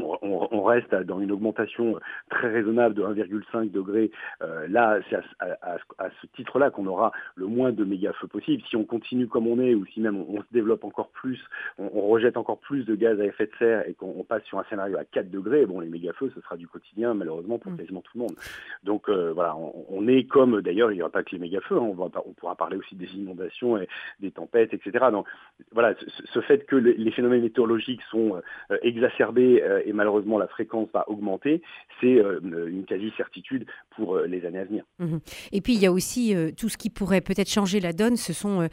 on, 0.00 0.62
reste 0.62 0.94
dans 0.94 1.20
une 1.20 1.32
augmentation 1.32 1.98
très 2.30 2.48
raisonnable 2.48 2.94
de 2.94 3.02
1,5 3.02 3.70
degré. 3.70 4.10
Euh, 4.42 4.66
là, 4.68 4.98
c'est 5.08 5.16
à, 5.40 6.10
ce 6.20 6.26
titre-là 6.34 6.70
qu'on 6.70 6.86
aura 6.86 7.12
le 7.36 7.46
moins 7.46 7.72
de 7.72 7.84
méga-feux 7.84 8.28
possible. 8.28 8.62
Si 8.68 8.76
on 8.76 8.84
continue 8.84 9.26
comme 9.26 9.46
on 9.46 9.60
est, 9.60 9.74
ou 9.74 9.84
si 9.86 10.00
même 10.00 10.16
on, 10.16 10.40
se 10.40 10.46
développe 10.52 10.84
encore 10.84 11.08
plus, 11.10 11.40
on, 11.78 11.88
rejette 12.08 12.36
encore 12.36 12.58
plus 12.58 12.84
de 12.84 12.94
gaz 12.94 13.20
à 13.20 13.24
effet 13.24 13.46
de 13.46 13.52
serre 13.58 13.88
et 13.88 13.94
qu'on 13.94 14.24
passe 14.24 14.44
sur 14.44 14.58
un 14.58 14.64
scénario 14.64 14.96
à 14.96 15.04
4 15.04 15.30
degrés, 15.30 15.66
bon, 15.66 15.80
les 15.80 15.88
méga-feux, 15.88 16.30
ce 16.34 16.40
sera 16.40 16.56
du 16.56 16.68
quotidien, 16.68 17.14
malheureusement, 17.14 17.58
pour 17.58 17.72
mm. 17.72 17.76
quasiment 17.76 18.00
tout 18.00 18.12
le 18.14 18.20
monde. 18.20 18.36
Donc 18.82 19.08
euh, 19.08 19.32
voilà, 19.32 19.56
on, 19.56 20.06
est 20.08 20.24
comme, 20.24 20.60
d'ailleurs, 20.60 20.92
il 20.92 20.96
n'y 20.96 21.02
aura 21.02 21.10
pas 21.10 21.22
que 21.22 21.30
les 21.32 21.38
méga-feux, 21.38 21.76
hein, 21.76 21.94
on, 21.98 22.10
on, 22.26 22.32
pourra 22.32 22.54
parler 22.54 22.76
aussi 22.76 22.94
des 22.94 23.08
inondations 23.14 23.78
et 23.78 23.88
des 24.20 24.30
tempêtes, 24.30 24.74
etc. 24.74 25.06
Donc 25.10 25.26
voilà, 25.72 25.94
ce, 26.32 26.40
fait 26.40 26.66
que 26.66 26.76
les, 26.76 27.10
phénomènes 27.10 27.42
météorologiques 27.42 28.02
sont 28.10 28.40
euh, 28.70 28.78
exacerbés 28.82 29.62
et 29.84 29.92
malheureusement 29.92 30.38
la 30.38 30.46
fréquence 30.46 30.88
va 30.92 31.08
augmenter, 31.08 31.62
c'est 32.00 32.18
une 32.42 32.84
quasi-certitude 32.86 33.66
pour 33.96 34.18
les 34.18 34.44
années 34.46 34.58
à 34.58 34.64
venir. 34.64 34.84
Mmh 34.98 35.16
et 35.52 35.60
puis 35.60 35.74
il 35.74 35.80
y 35.80 35.86
a 35.86 35.92
aussi 35.92 36.34
tout 36.56 36.68
ce 36.68 36.76
qui 36.76 36.90
pourrait 36.90 37.20
peut-être 37.20 37.48
changer 37.48 37.80
la 37.80 37.92
donne, 37.92 38.16
ce 38.16 38.32
sont 38.32 38.68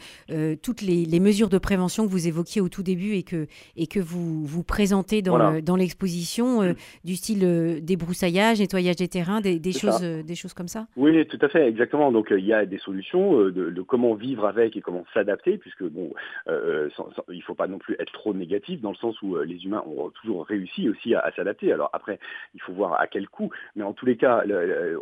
toutes 0.63 0.81
les, 0.81 1.19
mesures 1.19 1.49
de 1.49 1.57
prévention 1.57 2.05
que 2.05 2.11
vous 2.11 2.27
évoquiez 2.27 2.61
au 2.61 2.69
tout 2.69 2.83
début 2.83 3.13
et 3.13 3.23
que, 3.23 3.45
et 3.75 3.85
que 3.85 3.99
vous, 3.99 4.43
vous 4.45 4.63
présentez 4.63 5.21
dans 5.21 5.75
l'exposition, 5.75 6.61
mmh. 6.61 6.75
du 7.03 7.15
style 7.15 7.85
débroussaillage, 7.85 8.59
nettoyage 8.59 8.95
des 8.95 9.07
terrains, 9.07 9.41
des, 9.41 9.59
choses, 9.71 10.01
des 10.01 10.35
choses 10.35 10.53
comme 10.53 10.67
ça? 10.67 10.87
Oui, 10.97 11.25
tout 11.27 11.39
à 11.41 11.49
fait, 11.49 11.67
exactement. 11.67 12.11
Donc 12.11 12.27
il 12.31 12.45
y 12.45 12.53
a 12.53 12.65
des 12.65 12.79
solutions 12.79 13.37
de, 13.37 13.69
de 13.69 13.81
comment 13.81 14.15
vivre 14.15 14.45
avec 14.45 14.75
et 14.75 14.81
comment 14.81 15.05
s'adapter, 15.13 15.57
puisque 15.57 15.83
bon, 15.83 16.13
euh, 16.47 16.89
il 17.29 17.37
ne 17.37 17.41
faut 17.41 17.55
pas 17.55 17.67
non 17.67 17.77
plus 17.77 17.95
être 17.99 18.11
trop 18.11 18.33
négatif 18.33 18.81
dans 18.81 18.91
le 18.91 18.95
sens 18.95 19.21
où 19.21 19.35
euh, 19.35 19.43
les 19.43 19.63
humains 19.65 19.83
ont 19.85 20.09
toujours 20.09 20.45
réussi 20.45 20.89
aussi 20.89 21.00
à, 21.15 21.31
s'adapter. 21.35 21.71
Alors 21.71 21.89
après, 21.93 22.19
il 22.53 22.61
faut 22.61 22.73
voir 22.73 22.99
à 22.99 23.07
quel 23.07 23.27
coût, 23.27 23.49
mais 23.75 23.83
en 23.83 23.93
tous 23.93 24.05
les 24.05 24.17
cas, 24.17 24.43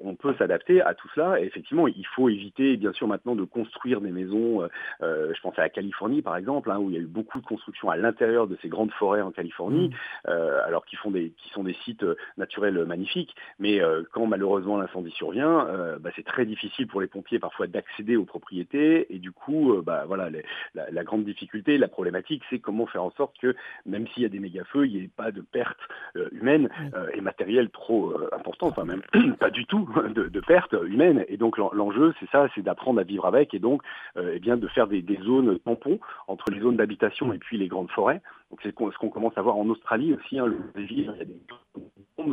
on 0.03 0.15
peut 0.15 0.33
s'adapter 0.37 0.81
à 0.81 0.93
tout 0.93 1.07
cela. 1.15 1.39
Et 1.39 1.45
effectivement, 1.45 1.87
il 1.87 2.05
faut 2.15 2.29
éviter, 2.29 2.77
bien 2.77 2.93
sûr, 2.93 3.07
maintenant 3.07 3.35
de 3.35 3.43
construire 3.43 4.01
des 4.01 4.11
maisons. 4.11 4.67
Euh, 5.01 5.33
je 5.33 5.41
pense 5.41 5.57
à 5.57 5.63
la 5.63 5.69
Californie, 5.69 6.21
par 6.21 6.35
exemple, 6.35 6.71
hein, 6.71 6.77
où 6.77 6.89
il 6.89 6.95
y 6.95 6.97
a 6.97 7.01
eu 7.01 7.07
beaucoup 7.07 7.39
de 7.39 7.45
constructions 7.45 7.89
à 7.89 7.97
l'intérieur 7.97 8.47
de 8.47 8.57
ces 8.61 8.69
grandes 8.69 8.91
forêts 8.91 9.21
en 9.21 9.31
Californie, 9.31 9.89
mmh. 9.89 10.31
alors 10.65 10.85
qu'ils 10.85 10.99
font 10.99 11.11
des, 11.11 11.31
qui 11.37 11.49
sont 11.49 11.63
des 11.63 11.75
sites 11.85 12.05
naturels 12.37 12.85
magnifiques. 12.85 13.35
Mais 13.59 13.79
quand 14.11 14.25
malheureusement 14.25 14.77
l'incendie 14.77 15.11
survient, 15.11 15.67
bah, 15.99 16.09
c'est 16.15 16.25
très 16.25 16.45
difficile 16.45 16.87
pour 16.87 17.01
les 17.01 17.07
pompiers 17.07 17.39
parfois 17.39 17.67
d'accéder 17.67 18.15
aux 18.15 18.25
propriétés. 18.25 19.13
Et 19.13 19.19
du 19.19 19.31
coup, 19.31 19.81
bah, 19.83 20.05
voilà, 20.07 20.29
la, 20.73 20.91
la 20.91 21.03
grande 21.03 21.25
difficulté, 21.25 21.77
la 21.77 21.87
problématique, 21.87 22.43
c'est 22.49 22.59
comment 22.59 22.85
faire 22.85 23.03
en 23.03 23.11
sorte 23.11 23.37
que 23.39 23.55
même 23.85 24.07
s'il 24.07 24.23
y 24.23 24.25
a 24.25 24.29
des 24.29 24.39
méga-feux, 24.39 24.87
il 24.87 24.97
n'y 24.97 25.03
ait 25.05 25.09
pas 25.15 25.31
de 25.31 25.41
pertes 25.41 25.77
euh, 25.79 25.88
humaines 26.31 26.69
euh, 26.93 27.09
et 27.13 27.21
matérielles 27.21 27.69
trop 27.69 28.11
euh, 28.11 28.29
importantes, 28.33 28.73
enfin 28.77 28.85
même 28.85 29.01
pas 29.39 29.49
du 29.49 29.65
tout 29.65 29.89
de, 30.15 30.39
pertes 30.39 30.75
humaines. 30.85 31.25
Et 31.27 31.37
donc 31.37 31.57
l'enjeu, 31.57 32.13
c'est 32.19 32.29
ça, 32.29 32.47
c'est 32.55 32.61
d'apprendre 32.61 32.99
à 32.99 33.03
vivre 33.03 33.25
avec 33.25 33.53
et 33.53 33.59
donc 33.59 33.81
eh 34.17 34.39
bien 34.39 34.57
de 34.57 34.67
faire 34.67 34.87
des, 34.87 35.03
zones 35.23 35.59
tampons 35.59 35.99
entre 36.27 36.51
les 36.51 36.59
zones 36.59 36.77
d'habitation 36.77 37.33
et 37.33 37.37
puis 37.37 37.57
les 37.57 37.67
grandes 37.67 37.91
forêts. 37.91 38.21
Donc 38.49 38.59
c'est 38.63 38.69
ce 38.69 38.97
qu'on 38.97 39.09
commence 39.09 39.37
à 39.37 39.41
voir 39.41 39.57
en 39.57 39.67
Australie 39.69 40.13
aussi, 40.13 40.39
hein, 40.39 40.47
le, 40.47 40.57
il 40.77 41.01
y 41.01 41.07
a 41.07 41.25
des 41.25 41.35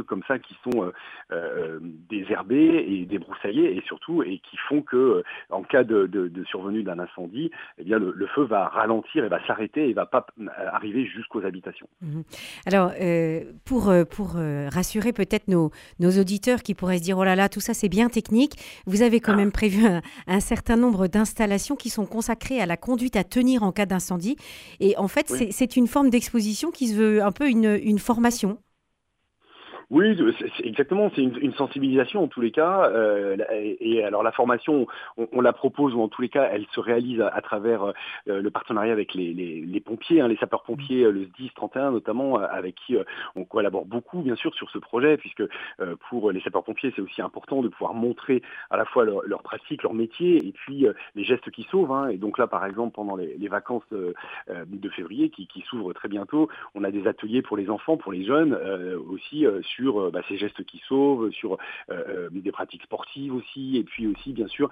comme 0.02 0.22
ça 0.26 0.38
qui 0.38 0.54
sont 0.64 0.82
euh, 0.82 0.92
euh, 1.32 1.78
désherbés 1.82 2.84
et 2.88 3.06
débroussaillés 3.06 3.76
et 3.76 3.82
surtout 3.86 4.22
et 4.22 4.38
qui 4.38 4.56
font 4.68 4.82
que 4.82 4.96
euh, 4.96 5.22
en 5.50 5.62
cas 5.62 5.84
de, 5.84 6.30
survenue 6.48 6.82
d'un 6.82 6.98
incendie, 6.98 7.50
eh 7.78 7.84
bien 7.84 7.98
le, 7.98 8.26
feu 8.34 8.44
va 8.44 8.68
ralentir 8.68 9.24
et 9.24 9.28
va 9.28 9.44
s'arrêter 9.46 9.88
et 9.88 9.92
va 9.92 10.06
pas 10.06 10.26
arriver 10.72 11.06
jusqu'aux 11.06 11.44
habitations. 11.44 11.88
Mhm. 12.02 12.24
Alors 12.66 12.92
pour 13.64 13.92
pour 14.10 14.34
rassurer 14.72 15.12
peut-être 15.12 15.48
nos, 15.48 15.70
nos 16.00 16.10
auditeurs 16.10 16.62
qui 16.62 16.74
pourraient 16.74 16.98
se 16.98 17.02
dire 17.02 17.18
oh 17.18 17.24
là 17.24 17.36
là 17.36 17.48
tout 17.48 17.60
ça 17.60 17.74
c'est 17.74 17.88
bien 17.88 18.08
technique, 18.08 18.52
vous 18.86 19.02
avez 19.02 19.20
quand 19.20 19.32
ah. 19.32 19.36
même 19.36 19.52
prévu 19.52 19.84
un, 20.26 20.40
certain 20.40 20.76
nombre 20.76 21.06
d'installations 21.06 21.76
qui 21.76 21.90
sont 21.90 22.06
consacrées 22.06 22.60
à 22.60 22.66
la 22.66 22.76
conduite 22.76 23.16
à 23.16 23.24
tenir 23.24 23.62
en 23.62 23.72
cas 23.72 23.86
d'incendie 23.86 24.36
et 24.80 24.96
en 24.96 25.08
fait 25.08 25.28
c'est 25.50 25.76
une 25.76 25.86
forme 25.86 26.10
d'exposition 26.10 26.70
qui 26.70 26.88
se 26.88 26.96
veut 26.96 27.22
un 27.22 27.32
peu 27.32 27.48
une, 27.48 27.78
une 27.82 27.98
formation. 27.98 28.58
Oui, 29.88 30.18
exactement. 30.64 31.12
C'est 31.14 31.22
une, 31.22 31.52
sensibilisation 31.54 32.24
en 32.24 32.26
tous 32.26 32.40
les 32.40 32.50
cas. 32.50 32.90
Euh, 32.90 33.36
et, 33.50 34.02
alors 34.02 34.24
la 34.24 34.32
formation, 34.32 34.88
on, 35.16 35.40
la 35.40 35.52
propose 35.52 35.94
ou 35.94 36.02
en 36.02 36.08
tous 36.08 36.22
les 36.22 36.28
cas, 36.28 36.48
elle 36.50 36.66
se 36.72 36.80
réalise 36.80 37.20
à, 37.20 37.40
travers 37.40 37.84
euh, 37.84 37.92
le 38.26 38.50
partenariat 38.50 38.92
avec 38.92 39.14
les, 39.14 39.82
pompiers, 39.84 40.20
hein, 40.20 40.26
les 40.26 40.36
sapeurs-pompiers, 40.38 41.04
euh, 41.04 41.12
le 41.12 41.24
SDIS 41.26 41.52
31 41.54 41.92
notamment, 41.92 42.36
avec 42.38 42.74
qui 42.74 42.96
on 43.36 43.44
collabore 43.44 43.84
beaucoup 43.84 44.22
bien 44.22 44.34
sûr 44.34 44.52
sur 44.54 44.68
ce 44.70 44.78
projet, 44.78 45.16
puisque 45.16 45.44
pour 46.08 46.32
les 46.32 46.40
sapeurs-pompiers, 46.40 46.92
c'est 46.96 47.02
aussi 47.02 47.22
important 47.22 47.62
de 47.62 47.68
pouvoir 47.68 47.94
montrer 47.94 48.42
à 48.70 48.76
la 48.76 48.84
fois 48.86 49.04
leur, 49.04 49.22
leur 49.24 49.42
pratique, 49.42 49.84
leur 49.84 49.94
métier, 49.94 50.44
et 50.44 50.52
puis 50.52 50.86
les 51.14 51.24
gestes 51.24 51.50
qui 51.50 51.62
sauvent. 51.70 51.92
Hein. 51.92 52.08
Et 52.08 52.16
donc 52.16 52.38
là, 52.38 52.48
par 52.48 52.66
exemple, 52.66 52.94
pendant 52.94 53.14
les, 53.14 53.48
vacances 53.48 53.88
de 53.92 54.88
février, 54.90 55.30
qui, 55.30 55.46
qui 55.46 55.60
s'ouvrent 55.62 55.92
très 55.92 56.08
bientôt, 56.08 56.48
on 56.74 56.82
a 56.82 56.90
des 56.90 57.06
ateliers 57.06 57.42
pour 57.42 57.56
les 57.56 57.70
enfants, 57.70 57.96
pour 57.96 58.12
les 58.12 58.24
jeunes 58.24 58.54
aussi 59.08 59.46
euh, 59.84 60.10
bah, 60.10 60.20
ces 60.28 60.36
gestes 60.36 60.64
qui 60.64 60.80
sauvent, 60.88 61.30
sur 61.30 61.54
euh, 61.54 61.56
euh, 61.90 62.28
des 62.30 62.52
pratiques 62.52 62.82
sportives 62.82 63.34
aussi, 63.34 63.76
et 63.76 63.84
puis 63.84 64.06
aussi 64.06 64.32
bien 64.32 64.46
sûr 64.48 64.70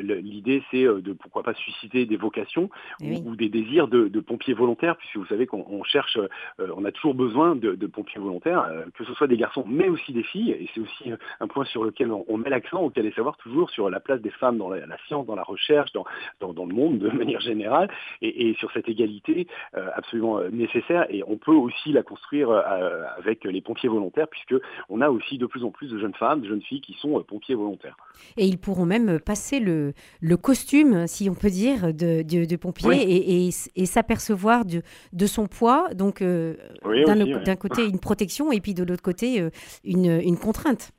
l'idée 0.00 0.62
c'est 0.70 0.84
de 0.84 1.12
pourquoi 1.12 1.42
pas 1.42 1.54
susciter 1.54 2.06
des 2.06 2.16
vocations 2.16 2.70
ou, 3.00 3.36
des 3.36 3.48
désirs 3.48 3.88
de, 3.88 4.20
pompiers 4.20 4.54
volontaires, 4.54 4.96
puisque 4.96 5.16
vous 5.16 5.26
savez 5.26 5.46
qu'on 5.46 5.82
cherche, 5.84 6.18
on 6.58 6.84
a 6.84 6.92
toujours 6.92 7.14
besoin 7.14 7.56
de, 7.56 7.86
pompiers 7.86 8.20
volontaires, 8.20 8.70
que 8.94 9.04
ce 9.04 9.14
soit 9.14 9.26
des 9.26 9.36
garçons 9.36 9.64
mais 9.66 9.88
aussi 9.88 10.12
des 10.12 10.22
filles, 10.22 10.52
et 10.52 10.68
c'est 10.74 10.80
aussi 10.80 11.10
un 11.40 11.46
point 11.46 11.64
sur 11.64 11.84
lequel 11.84 12.12
on, 12.12 12.36
met 12.36 12.50
l'accent, 12.50 12.82
auquel 12.82 13.06
est 13.06 13.14
savoir 13.14 13.36
toujours 13.36 13.70
sur 13.70 13.90
la 13.90 14.00
place 14.00 14.20
des 14.20 14.30
femmes 14.30 14.58
dans 14.58 14.68
la, 14.68 14.98
science, 15.06 15.26
dans 15.26 15.36
la 15.36 15.42
recherche, 15.42 15.92
dans, 15.92 16.04
dans, 16.40 16.66
le 16.66 16.74
monde 16.74 16.98
de 16.98 17.08
manière 17.16 17.40
générale, 17.40 17.90
et, 18.22 18.54
sur 18.58 18.70
cette 18.72 18.88
égalité 18.88 19.46
absolument 19.72 20.40
nécessaire, 20.50 21.06
et 21.10 21.22
on 21.26 21.36
peut 21.36 21.52
aussi 21.54 21.92
la 21.92 22.02
construire 22.02 22.50
avec 22.50 23.44
les 23.44 23.60
pompiers 23.60 23.88
volontaires, 23.88 24.28
puisque 24.46 24.62
on 24.88 25.00
a 25.00 25.08
aussi 25.08 25.38
de 25.38 25.46
plus 25.46 25.64
en 25.64 25.70
plus 25.70 25.88
de 25.88 25.98
jeunes 25.98 26.14
femmes, 26.14 26.40
de 26.40 26.48
jeunes 26.48 26.62
filles 26.62 26.80
qui 26.80 26.94
sont 27.00 27.18
euh, 27.18 27.22
pompiers 27.22 27.54
volontaires. 27.54 27.96
Et 28.36 28.46
ils 28.46 28.58
pourront 28.58 28.86
même 28.86 29.20
passer 29.20 29.60
le, 29.60 29.92
le 30.20 30.36
costume, 30.36 31.06
si 31.06 31.28
on 31.30 31.34
peut 31.34 31.50
dire, 31.50 31.94
de, 31.94 32.22
de, 32.22 32.56
pompier 32.56 33.02
et, 33.02 33.48
et, 33.76 33.86
s'apercevoir 33.86 34.64
de, 34.64 34.82
de, 35.12 35.26
son 35.26 35.46
poids. 35.46 35.88
Donc, 35.94 36.22
euh, 36.22 36.54
d'un 36.84 37.56
côté, 37.56 37.86
une 37.86 38.00
protection 38.00 38.52
et 38.52 38.60
puis 38.60 38.74
de 38.74 38.84
l'autre 38.84 39.02
côté, 39.02 39.40
euh, 39.40 39.50
une, 39.84 40.20
une 40.22 40.38
contrainte. 40.38 40.92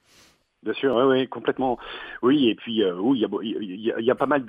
Bien 0.63 0.73
sûr, 0.73 0.95
oui, 0.95 1.27
complètement. 1.27 1.77
Oui, 2.21 2.49
et 2.49 2.55
puis 2.55 2.83
oui, 2.85 3.25
il 3.41 3.81
y, 3.81 3.93
y, 4.03 4.11
a, 4.11 4.15
pas 4.15 4.25
mal 4.25 4.43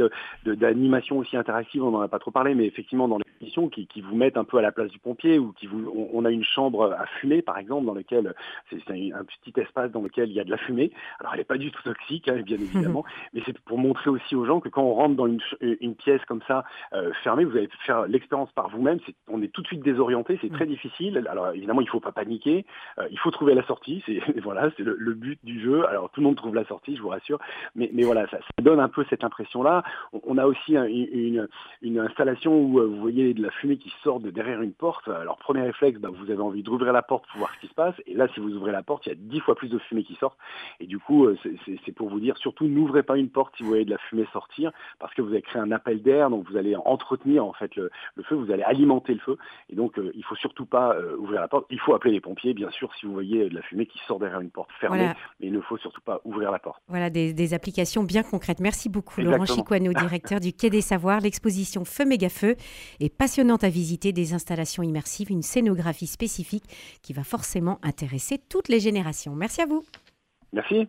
d'animations 0.44 1.18
aussi 1.18 1.36
interactives, 1.36 1.84
on 1.84 1.92
n'en 1.92 2.00
a 2.00 2.08
pas 2.08 2.18
trop 2.18 2.30
parlé, 2.30 2.54
mais 2.54 2.66
effectivement 2.66 3.06
dans 3.06 3.18
l'émission 3.18 3.68
qui, 3.68 3.86
qui 3.86 4.00
vous 4.00 4.16
mettent 4.16 4.36
un 4.36 4.44
peu 4.44 4.58
à 4.58 4.62
la 4.62 4.72
place 4.72 4.90
du 4.90 4.98
pompier, 4.98 5.38
ou 5.38 5.52
qui 5.52 5.66
vous, 5.66 6.10
on, 6.12 6.24
a 6.24 6.30
une 6.30 6.44
chambre 6.44 6.92
à 6.92 7.06
fumer 7.20 7.42
par 7.42 7.58
exemple, 7.58 7.86
dans 7.86 7.94
lequel 7.94 8.34
c'est 8.70 8.78
un, 8.90 9.24
petit 9.24 9.58
espace 9.60 9.90
dans 9.92 10.02
lequel 10.02 10.30
il 10.30 10.34
y 10.34 10.40
a 10.40 10.44
de 10.44 10.50
la 10.50 10.58
fumée. 10.58 10.90
Alors 11.20 11.32
elle 11.32 11.40
n'est 11.40 11.44
pas 11.44 11.58
du 11.58 11.70
tout 11.70 11.82
toxique, 11.82 12.28
hein, 12.28 12.40
bien 12.44 12.56
évidemment, 12.60 13.04
mais 13.32 13.42
c'est 13.46 13.58
pour 13.60 13.78
montrer 13.78 14.10
aussi 14.10 14.34
aux 14.34 14.44
gens 14.44 14.60
que 14.60 14.68
quand 14.68 14.82
on 14.82 14.94
rentre 14.94 15.16
dans 15.16 15.26
une, 15.26 15.40
une 15.60 15.94
pièce 15.94 16.24
comme 16.26 16.42
ça 16.46 16.64
euh, 16.92 17.12
fermée, 17.22 17.44
vous 17.44 17.56
allez 17.56 17.68
faire 17.86 18.06
l'expérience 18.06 18.50
par 18.52 18.68
vous-même. 18.70 18.98
On 19.28 19.42
est 19.42 19.52
tout 19.52 19.62
de 19.62 19.66
suite 19.66 19.82
désorienté, 19.82 20.38
c'est 20.40 20.52
très 20.52 20.66
mm. 20.66 20.68
difficile. 20.68 21.26
Alors 21.30 21.50
évidemment, 21.50 21.80
il 21.80 21.86
ne 21.86 21.90
faut 21.90 22.00
pas 22.00 22.12
paniquer, 22.12 22.66
euh, 22.98 23.06
il 23.10 23.18
faut 23.18 23.30
trouver 23.30 23.54
la 23.54 23.64
sortie. 23.66 24.02
C'est 24.06 24.20
voilà, 24.42 24.70
c'est 24.76 24.82
le, 24.82 24.96
le, 24.98 25.14
but 25.14 25.38
du 25.44 25.60
jeu. 25.60 25.86
Alors 25.88 25.99
tout 26.08 26.20
le 26.20 26.26
monde 26.26 26.36
trouve 26.36 26.54
la 26.54 26.64
sortie, 26.64 26.96
je 26.96 27.02
vous 27.02 27.08
rassure. 27.08 27.38
Mais, 27.74 27.90
mais 27.92 28.02
voilà, 28.02 28.28
ça, 28.28 28.38
donne 28.60 28.80
un 28.80 28.88
peu 28.88 29.04
cette 29.08 29.24
impression-là. 29.24 29.82
On, 30.24 30.38
a 30.38 30.46
aussi 30.46 30.74
une, 30.74 31.48
une, 31.82 31.98
installation 31.98 32.58
où 32.58 32.78
euh, 32.78 32.86
vous 32.86 33.00
voyez 33.00 33.34
de 33.34 33.42
la 33.42 33.50
fumée 33.50 33.76
qui 33.76 33.92
sort 34.02 34.20
de 34.20 34.30
derrière 34.30 34.62
une 34.62 34.72
porte. 34.72 35.08
Alors 35.08 35.38
premier 35.38 35.62
réflexe, 35.62 35.98
bah, 35.98 36.08
vous 36.12 36.30
avez 36.30 36.40
envie 36.40 36.62
d'ouvrir 36.62 36.92
la 36.92 37.02
porte 37.02 37.26
pour 37.28 37.38
voir 37.38 37.54
ce 37.54 37.60
qui 37.60 37.66
se 37.66 37.74
passe. 37.74 37.94
Et 38.06 38.14
là, 38.14 38.28
si 38.34 38.40
vous 38.40 38.54
ouvrez 38.54 38.72
la 38.72 38.82
porte, 38.82 39.06
il 39.06 39.10
y 39.10 39.12
a 39.12 39.16
dix 39.18 39.40
fois 39.40 39.54
plus 39.54 39.68
de 39.68 39.78
fumée 39.78 40.02
qui 40.02 40.14
sort. 40.16 40.36
Et 40.80 40.86
du 40.86 40.98
coup, 40.98 41.26
euh, 41.26 41.36
c'est 41.84 41.92
pour 41.92 42.08
vous 42.08 42.20
dire, 42.20 42.36
surtout 42.36 42.66
n'ouvrez 42.66 43.02
pas 43.02 43.16
une 43.16 43.30
porte 43.30 43.54
si 43.56 43.62
vous 43.62 43.68
voyez 43.68 43.84
de 43.84 43.90
la 43.90 43.98
fumée 43.98 44.26
sortir, 44.32 44.72
parce 44.98 45.14
que 45.14 45.22
vous 45.22 45.30
avez 45.30 45.42
créé 45.42 45.60
un 45.60 45.72
appel 45.72 46.02
d'air, 46.02 46.30
donc 46.30 46.48
vous 46.48 46.56
allez 46.56 46.76
entretenir 46.76 47.44
en 47.44 47.52
fait 47.52 47.74
le, 47.76 47.90
feu, 48.22 48.34
vous 48.34 48.50
allez 48.50 48.62
alimenter 48.62 49.14
le 49.14 49.20
feu. 49.20 49.36
Et 49.68 49.76
donc, 49.76 49.94
il 49.96 50.02
euh, 50.02 50.12
il 50.20 50.24
faut 50.24 50.36
surtout 50.36 50.66
pas 50.66 50.94
ouvrir 51.18 51.40
la 51.40 51.48
porte. 51.48 51.66
Il 51.70 51.80
faut 51.80 51.94
appeler 51.94 52.12
les 52.12 52.20
pompiers, 52.20 52.52
bien 52.52 52.70
sûr, 52.70 52.94
si 52.94 53.06
vous 53.06 53.12
voyez 53.12 53.48
de 53.48 53.54
la 53.54 53.62
fumée 53.62 53.86
qui 53.86 53.98
sort 54.06 54.18
derrière 54.18 54.40
une 54.40 54.50
porte 54.50 54.70
fermée. 54.78 55.08
Mais 55.40 55.46
il 55.46 55.52
ne 55.52 55.60
faut 55.60 55.78
surtout 55.78 55.89
pas 56.04 56.20
ouvrir 56.24 56.50
la 56.50 56.58
porte. 56.58 56.82
Voilà, 56.88 57.10
des, 57.10 57.54
applications 57.54 58.04
bien 58.04 58.22
concrètes. 58.22 58.60
Merci 58.60 58.88
beaucoup, 58.88 59.20
Laurent 59.20 59.46
Chiquano, 59.46 59.92
directeur 59.92 60.40
du 60.40 60.52
Quai 60.52 60.70
des 60.70 60.80
Savoirs. 60.80 61.20
L'exposition 61.20 61.84
Feu 61.84 62.04
Méga 62.04 62.28
Feu 62.28 62.56
est 63.00 63.08
passionnante 63.08 63.64
à 63.64 63.68
visiter, 63.68 64.12
des 64.12 64.34
installations 64.34 64.82
immersives, 64.82 65.30
une 65.30 65.42
scénographie 65.42 66.06
spécifique 66.06 66.64
qui 67.02 67.12
va 67.12 67.24
forcément 67.24 67.78
intéresser 67.82 68.38
toutes 68.38 68.68
les 68.68 68.80
générations. 68.80 69.34
Merci 69.34 69.62
à 69.62 69.66
vous. 69.66 69.84
Merci. 70.52 70.88